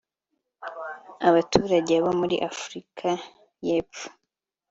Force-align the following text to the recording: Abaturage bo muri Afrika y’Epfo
Abaturage 1.29 1.93
bo 2.03 2.11
muri 2.19 2.35
Afrika 2.51 3.09
y’Epfo 3.65 4.07